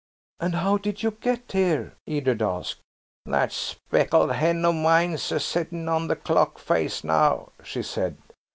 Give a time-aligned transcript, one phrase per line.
[0.39, 2.79] "And how did you get here?" Edred asked.
[3.27, 8.17] "That speckled hen of mine's a settin' on the clock face now," she said.